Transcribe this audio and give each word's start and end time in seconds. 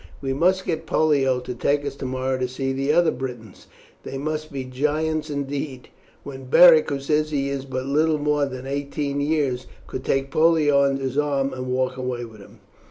We 0.19 0.33
must 0.33 0.65
get 0.65 0.87
Pollio 0.87 1.39
to 1.41 1.53
take 1.53 1.85
us 1.85 1.95
tomorrow 1.95 2.39
to 2.39 2.47
see 2.47 2.73
the 2.73 2.91
other 2.91 3.11
Britons. 3.11 3.67
They 4.01 4.17
must 4.17 4.51
be 4.51 4.63
giants 4.63 5.29
indeed, 5.29 5.89
when 6.23 6.45
Beric, 6.45 6.89
who 6.89 6.99
says 6.99 7.29
he 7.29 7.49
is 7.49 7.65
but 7.65 7.85
little 7.85 8.17
more 8.17 8.47
than 8.47 8.65
eighteen 8.65 9.21
years, 9.21 9.67
could 9.85 10.03
take 10.03 10.31
Pollio 10.31 10.81
under 10.85 11.03
his 11.03 11.19
arm 11.19 11.53
and 11.53 11.67
walk 11.67 11.97
away 11.97 12.25
with 12.25 12.39
him." 12.41 12.61